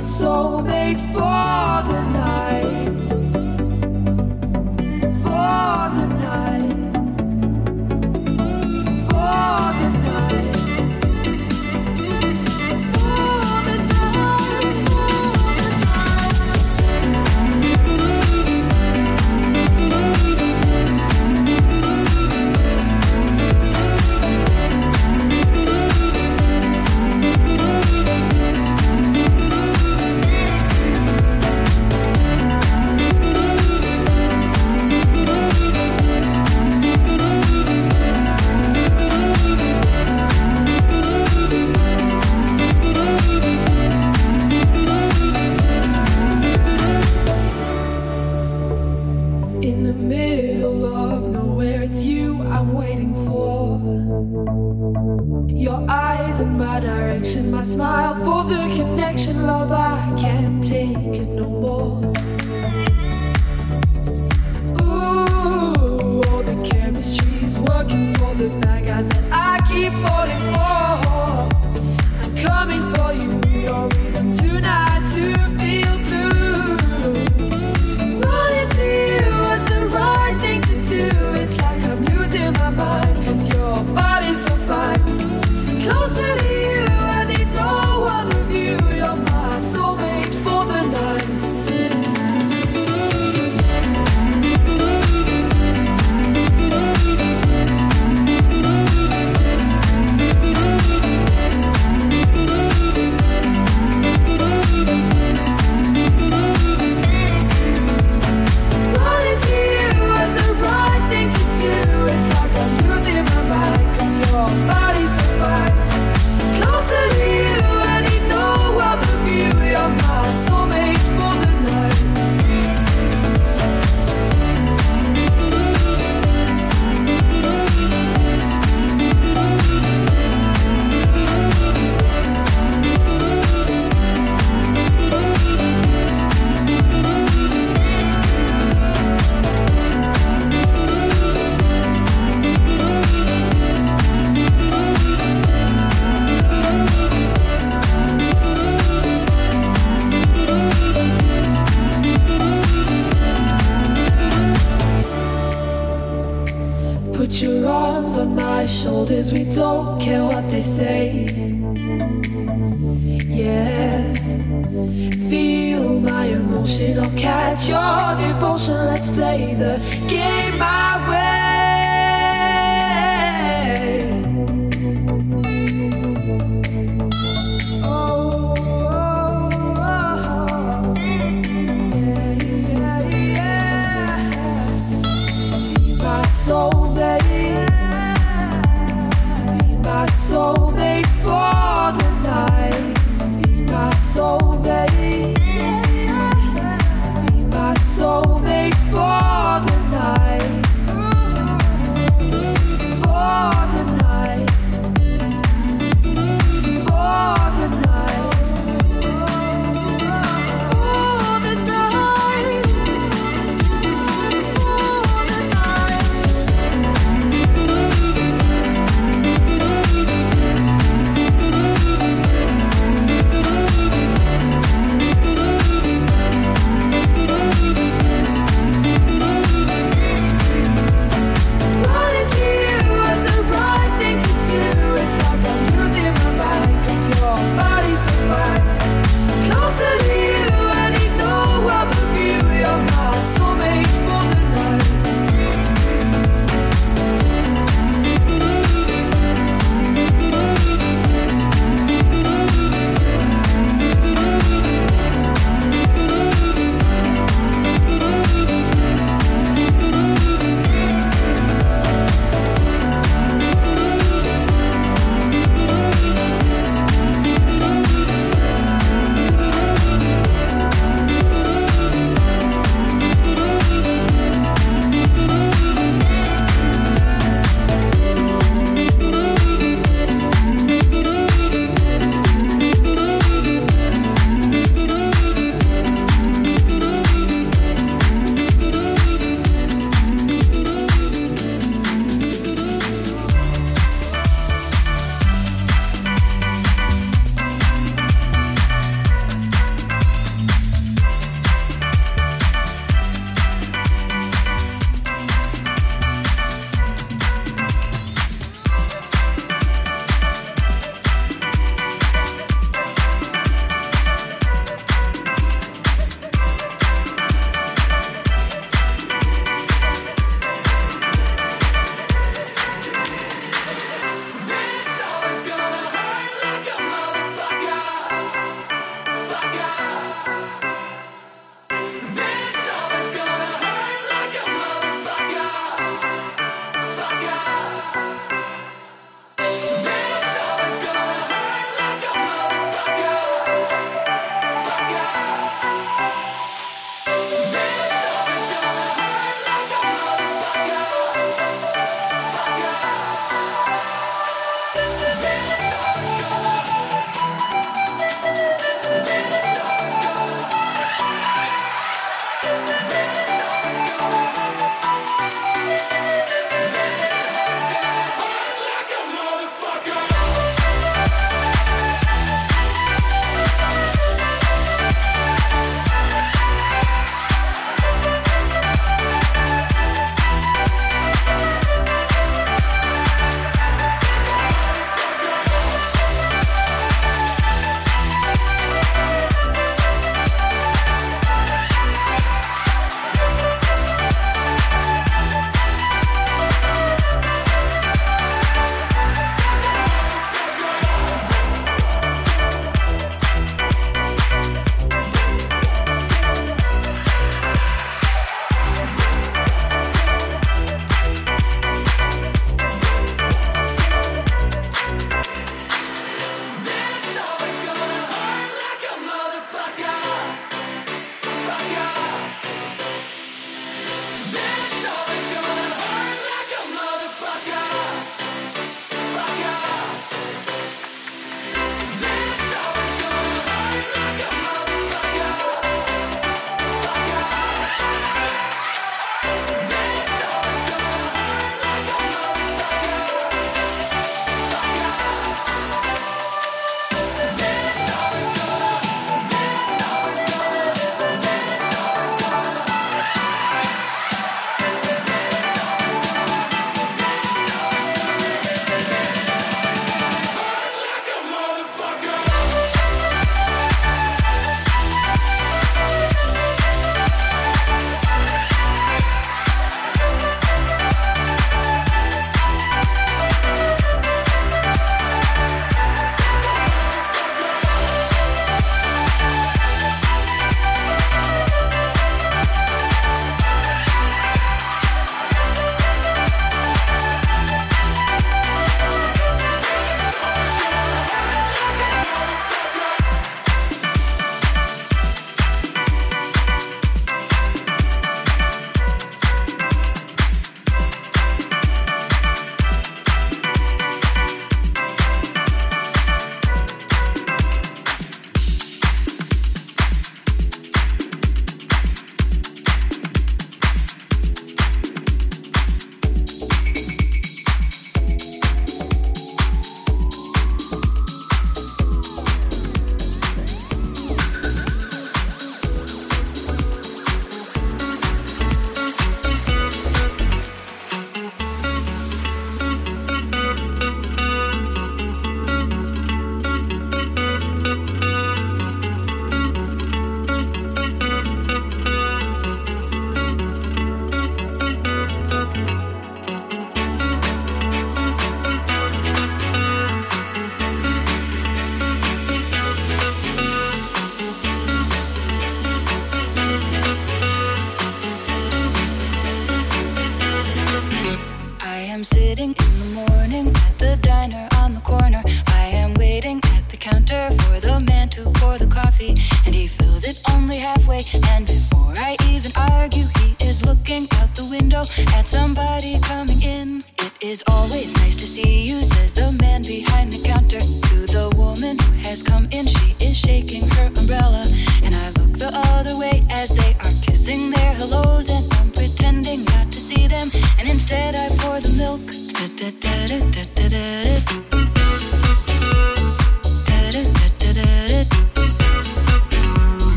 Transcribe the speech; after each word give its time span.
Be 0.00 0.06
my 0.06 0.12
soulmate 0.12 1.00
for 1.12 1.92
the 1.92 2.09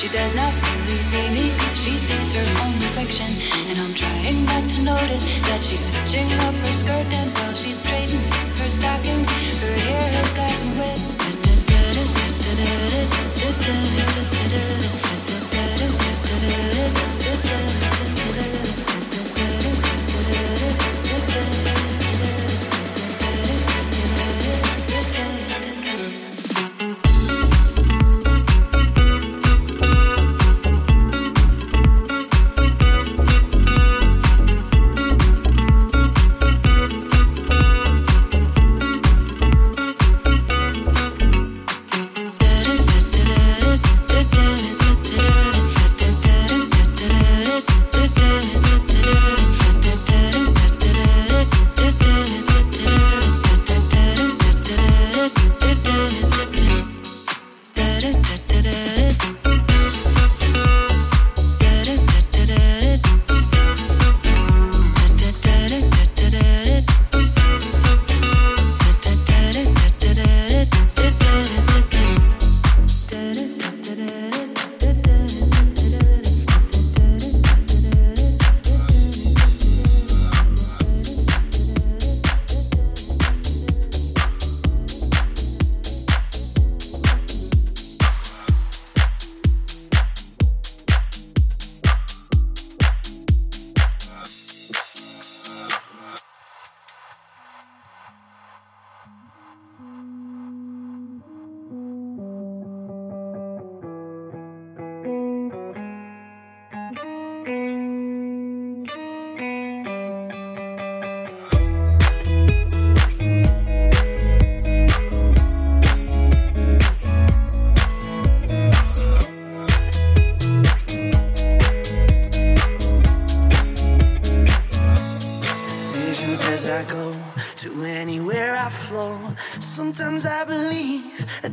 she 0.00 0.08
does 0.08 0.34
not 0.34 0.50
really 0.64 0.86
see 0.96 1.28
me. 1.28 1.52
She 1.74 1.98
sees 1.98 2.34
her 2.34 2.64
own 2.64 2.72
reflection. 2.72 3.28
And 3.68 3.78
I'm 3.78 3.92
trying 3.92 4.46
not 4.46 4.64
to 4.70 4.82
notice 4.82 5.40
that 5.48 5.62
she's 5.62 5.90
hitching 5.90 6.32
up 6.40 6.54
her 6.54 6.72
skirt. 6.72 7.04
And 7.20 7.30
while 7.36 7.52
she's 7.52 7.80
straightening 7.84 8.24
her 8.32 8.70
stockings, 8.70 9.28
her 9.60 9.74
hair 9.76 10.00
has 10.00 10.32
gotten 10.32 10.78
wet. 10.78 11.20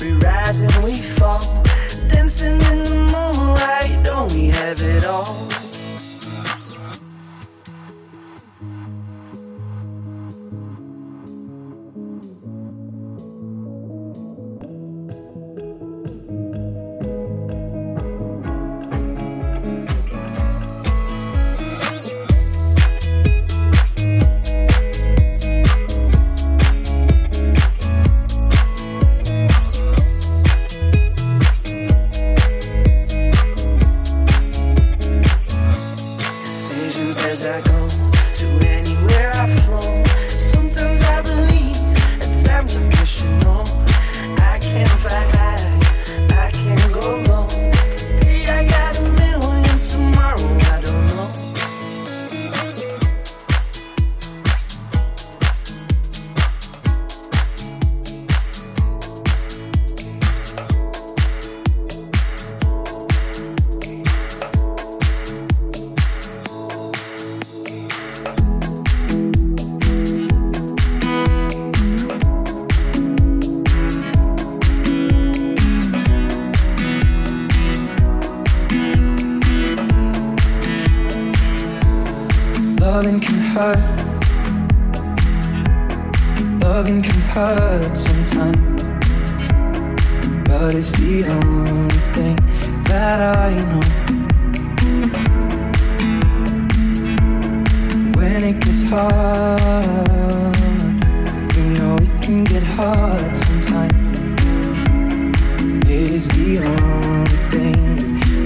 We 0.00 0.12
rise 0.12 0.60
and 0.60 0.84
we 0.84 0.92
fall, 0.92 1.40
dancing 2.06 2.60
in 2.70 2.77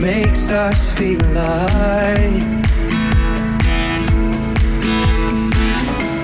makes 0.03 0.51
us 0.51 0.91
feel 0.99 1.23
alive. 1.27 2.47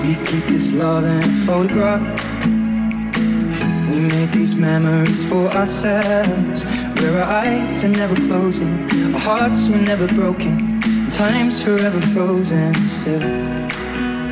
We 0.03 0.15
keep 0.25 0.45
this 0.47 0.73
love 0.73 1.05
in 1.05 1.23
a 1.23 1.33
photograph. 1.45 2.01
We 3.89 3.99
make 3.99 4.31
these 4.31 4.53
memories 4.53 5.23
for 5.23 5.47
ourselves. 5.47 6.65
Where 6.99 7.23
our 7.23 7.45
eyes 7.45 7.85
are 7.85 7.87
never 7.87 8.15
closing, 8.15 8.83
our 9.13 9.19
hearts 9.19 9.69
were 9.69 9.77
never 9.77 10.07
broken, 10.07 10.81
time's 11.09 11.61
forever 11.63 12.01
frozen 12.07 12.73
still. 12.89 13.21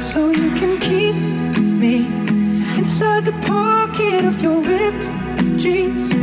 So 0.02 0.30
you 0.32 0.52
can 0.60 0.78
keep 0.82 1.16
me 1.64 2.06
inside 2.78 3.24
the 3.24 3.38
pocket 3.48 4.26
of 4.26 4.42
your 4.42 4.62
ripped 4.62 5.10
jeans, 5.58 6.14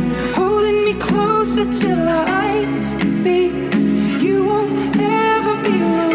closer 1.07 1.65
till 1.71 2.07
our 2.17 2.27
eyes 2.27 2.95
meet. 3.25 3.53
You 4.25 4.45
won't 4.45 4.95
ever 4.97 5.55
be 5.63 5.75
alone. 5.81 6.14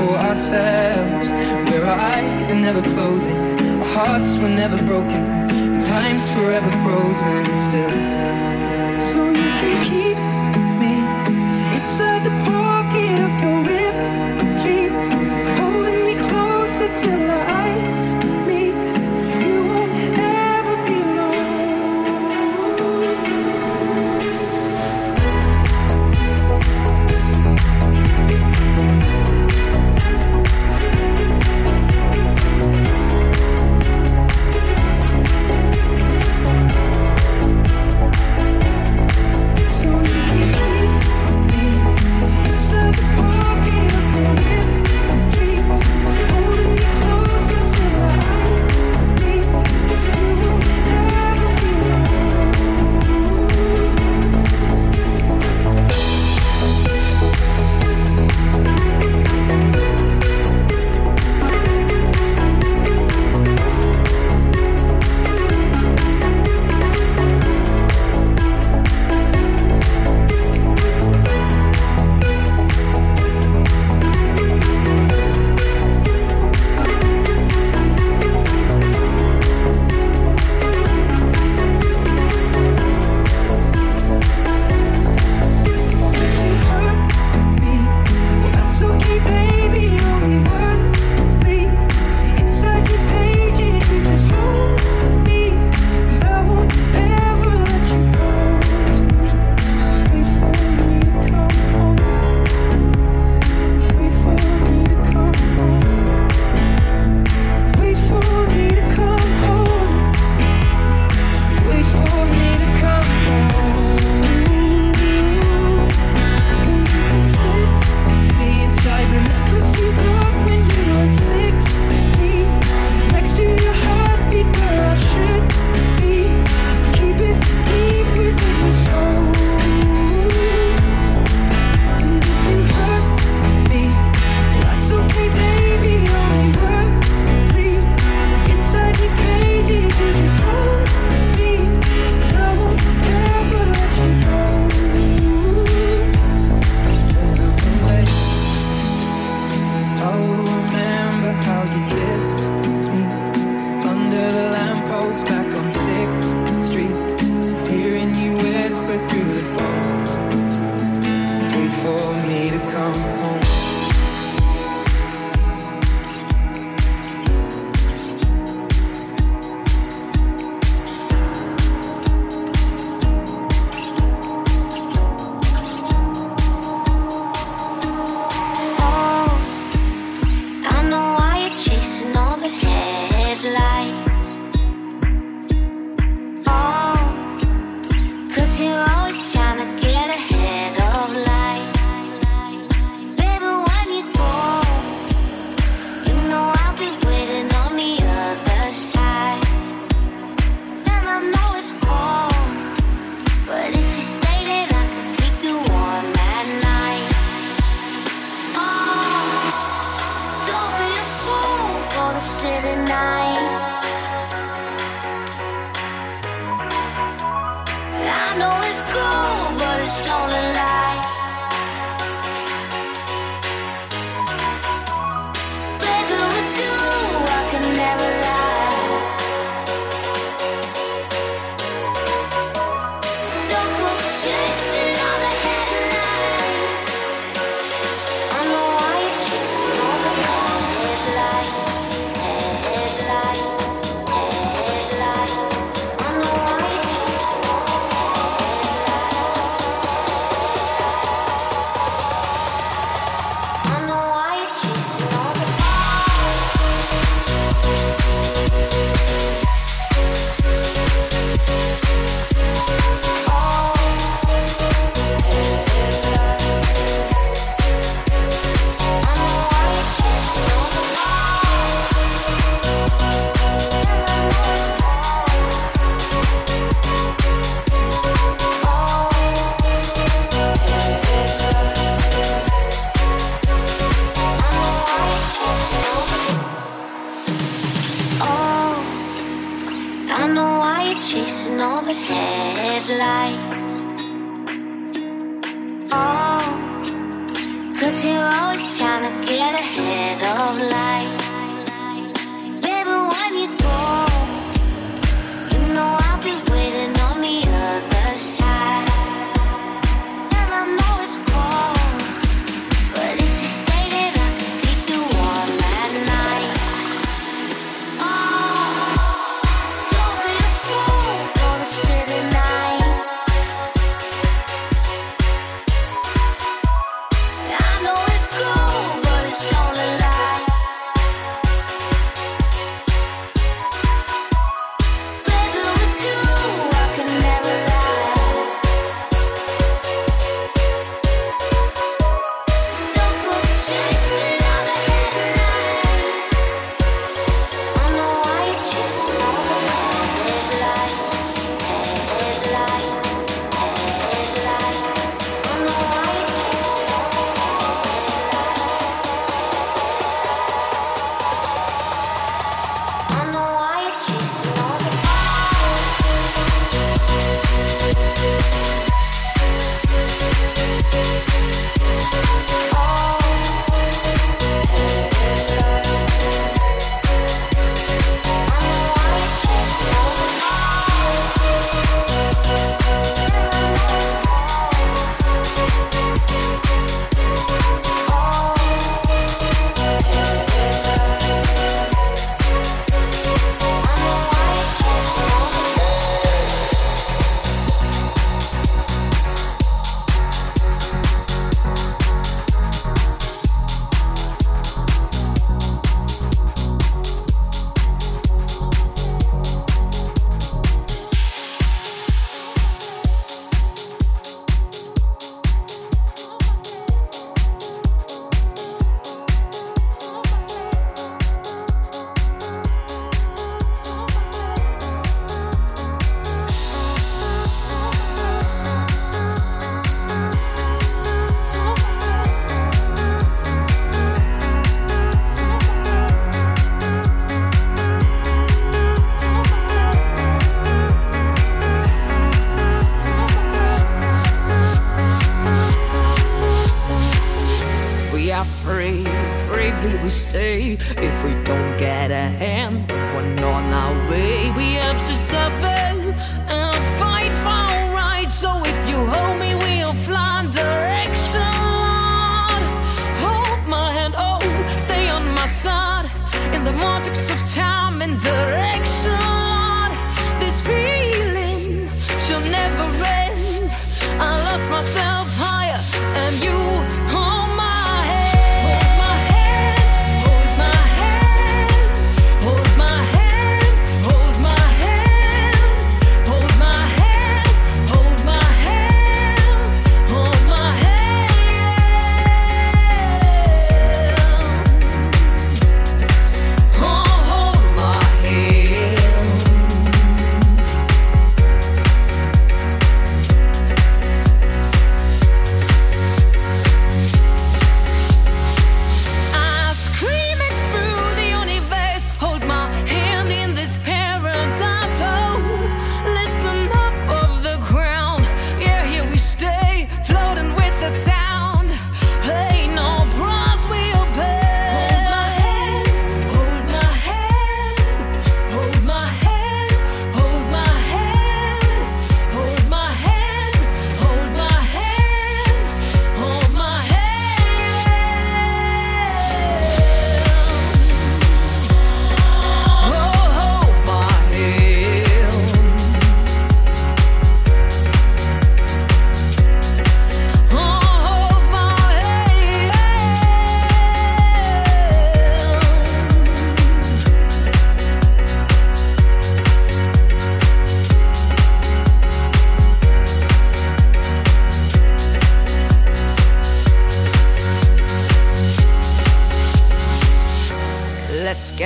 For 0.00 0.16
ourselves. 0.16 1.30
Where 1.68 1.84
our 1.84 2.00
eyes 2.16 2.50
are 2.50 2.62
never 2.68 2.82
closing, 2.82 3.36
our 3.80 3.90
hearts 3.96 4.36
were 4.38 4.54
never 4.62 4.78
broken, 4.90 5.22
time's 5.78 6.28
forever 6.30 6.72
frozen 6.82 7.44
still. 7.66 7.96
So 9.10 9.20
you 9.40 9.50
can 9.62 9.76
keep 9.90 10.18
me 10.82 10.94
inside 11.76 12.22
the 12.28 12.36
pocket 12.50 13.16
of 13.26 13.32
your 13.42 13.58
ripped 13.70 14.06
jeans, 14.62 15.08
holding 15.58 16.00
me 16.08 16.14
closer 16.28 16.88
till 17.02 17.30
our 17.30 17.49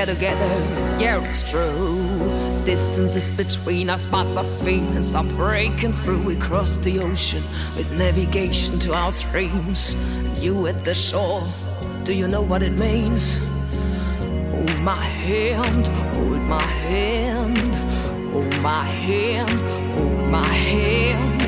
get 0.05 0.15
together. 0.15 1.01
Yeah, 1.01 1.23
it's 1.25 1.51
true. 1.51 2.09
Distances 2.65 3.31
between 3.31 3.91
us, 3.91 4.07
but 4.07 4.25
the 4.35 4.43
feelings 4.43 5.15
are 5.15 5.25
breaking 5.25 5.93
through. 5.93 6.23
We 6.23 6.37
cross 6.37 6.77
the 6.79 7.01
ocean 7.01 7.43
with 7.77 7.91
navigation 7.93 8.79
to 8.81 8.95
our 8.95 9.13
dreams. 9.13 9.97
You 10.43 10.67
at 10.67 10.85
the 10.85 10.95
shore, 10.95 11.47
do 12.05 12.13
you 12.13 12.29
know 12.29 12.43
what 12.43 12.63
it 12.63 12.79
means? 12.79 13.39
Hold 14.51 14.81
my 14.81 15.03
hand, 15.03 15.87
hold 16.17 16.43
my 16.43 16.63
hand, 16.63 17.75
hold 18.33 18.63
my 18.63 18.85
hand, 18.85 19.51
hold 19.99 20.31
my 20.31 20.47
hand, 20.47 21.43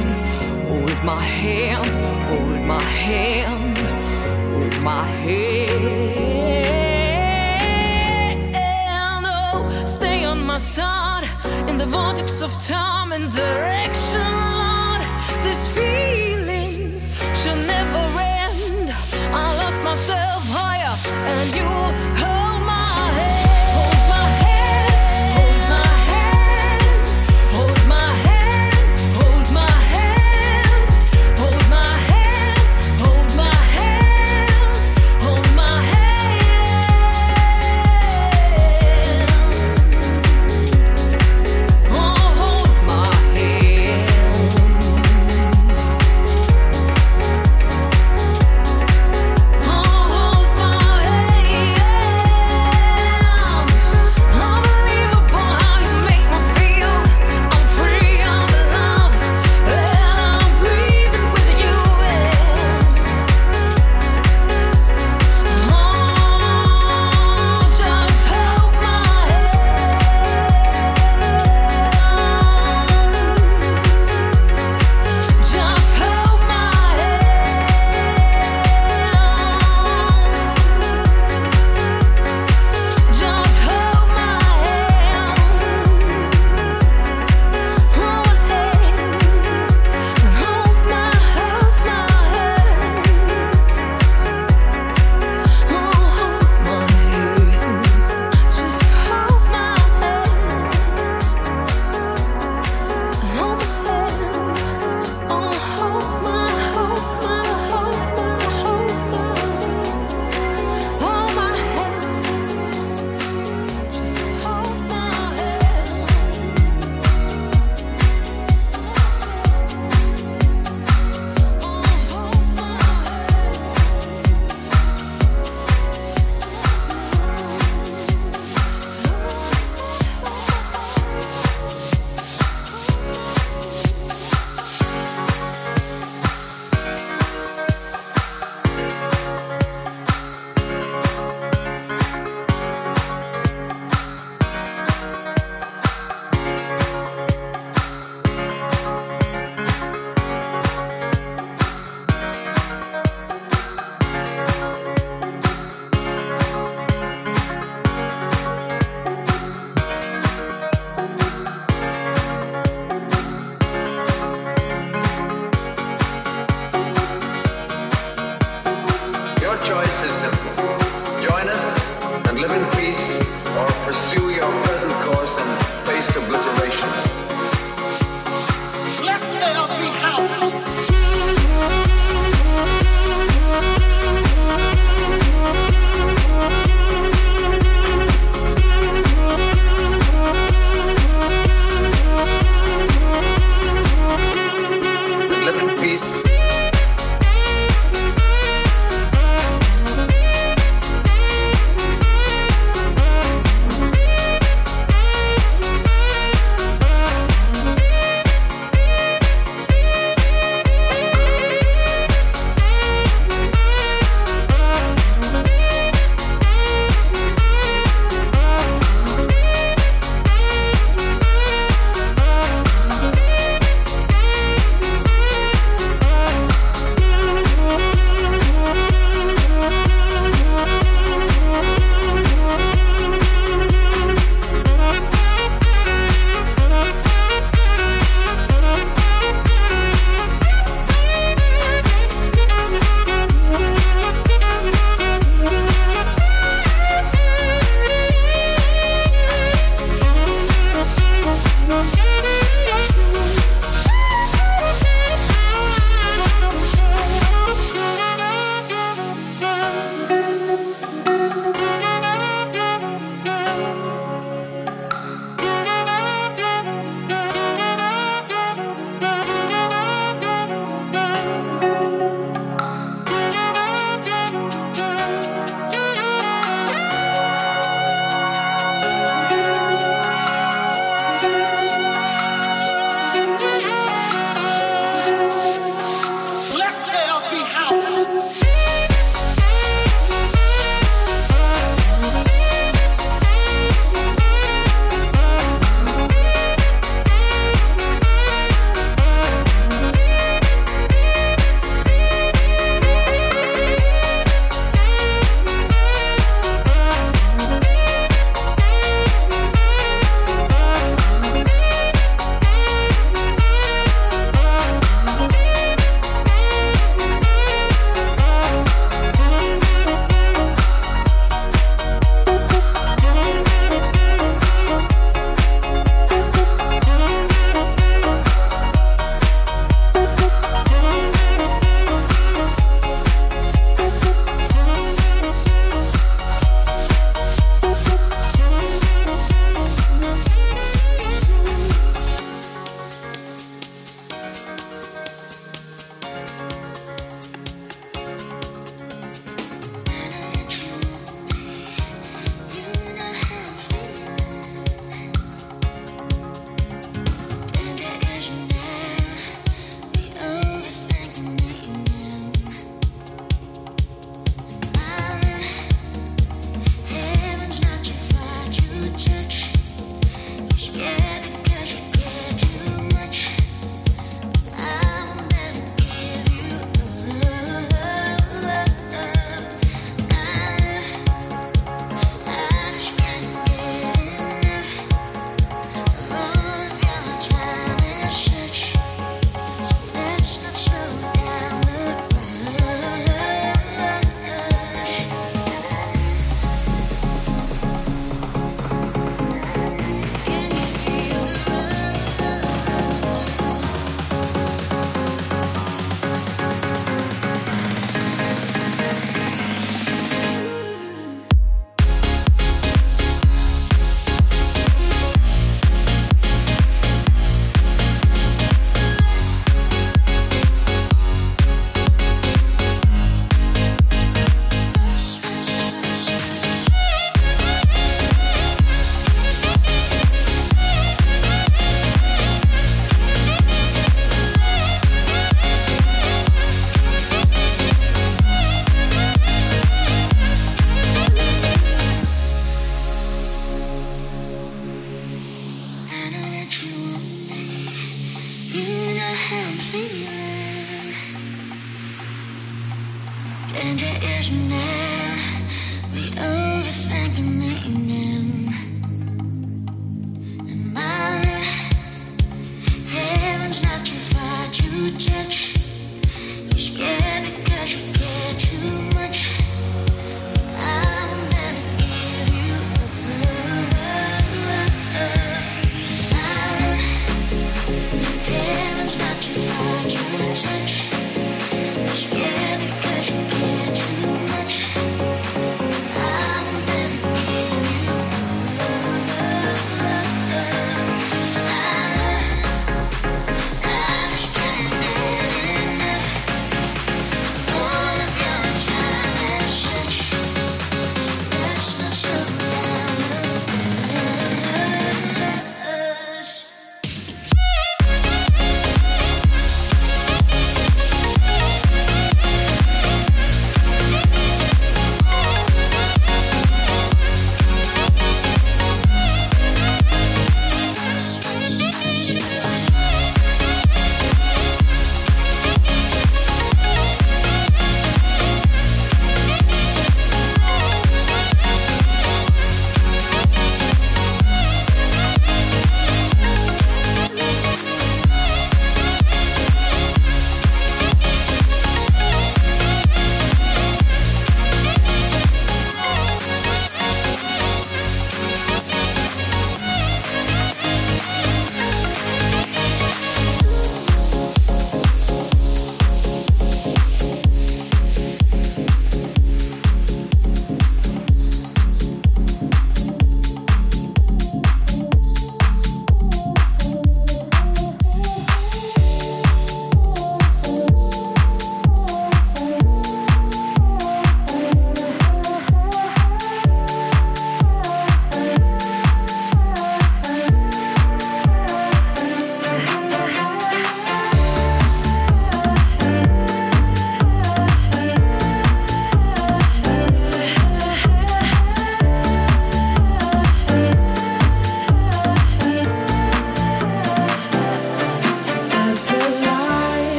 hold 0.69 1.05
my 1.05 1.21
hand, 1.21 1.87
hold 2.29 2.61
my 2.67 2.81
hand, 2.81 3.79
hold 4.53 4.83
my 4.83 5.05
hand. 5.05 6.16
My 10.47 10.59
side 10.59 11.29
in 11.69 11.77
the 11.77 11.87
vortex 11.87 12.41
of 12.41 12.57
time 12.65 13.13
and 13.13 13.31
direction, 13.31 14.21
Lord. 14.63 15.03
This 15.43 15.69
feeling 15.69 17.01
should 17.35 17.61
never 17.67 18.05
end. 18.21 18.91
I 19.33 19.47
lost 19.63 19.81
myself 19.83 20.43
higher, 20.47 20.95
and 21.31 21.49
you 21.59 22.16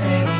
day. 0.00 0.31